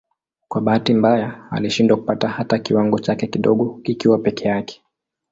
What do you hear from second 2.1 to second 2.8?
hata